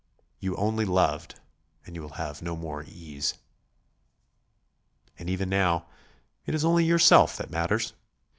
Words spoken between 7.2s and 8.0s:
that matters.